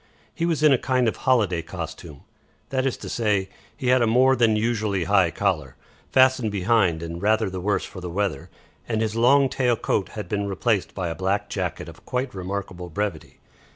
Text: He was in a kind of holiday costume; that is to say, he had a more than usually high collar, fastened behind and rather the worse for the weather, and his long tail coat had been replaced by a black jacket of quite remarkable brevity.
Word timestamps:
He 0.33 0.47
was 0.47 0.63
in 0.63 0.73
a 0.73 0.79
kind 0.79 1.07
of 1.07 1.15
holiday 1.15 1.61
costume; 1.61 2.21
that 2.69 2.87
is 2.87 2.97
to 2.97 3.07
say, 3.07 3.49
he 3.77 3.89
had 3.89 4.01
a 4.01 4.07
more 4.07 4.35
than 4.35 4.55
usually 4.55 5.03
high 5.03 5.29
collar, 5.29 5.75
fastened 6.11 6.51
behind 6.51 7.03
and 7.03 7.21
rather 7.21 7.51
the 7.51 7.61
worse 7.61 7.85
for 7.85 8.01
the 8.01 8.09
weather, 8.09 8.49
and 8.89 8.99
his 9.03 9.15
long 9.15 9.47
tail 9.47 9.75
coat 9.75 10.09
had 10.17 10.27
been 10.27 10.47
replaced 10.49 10.95
by 10.95 11.09
a 11.09 11.13
black 11.13 11.49
jacket 11.51 11.87
of 11.87 12.03
quite 12.03 12.33
remarkable 12.33 12.89
brevity. 12.89 13.37